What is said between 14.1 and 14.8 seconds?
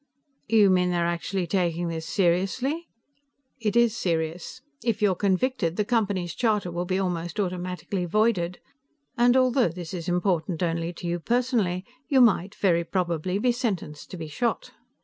be shot."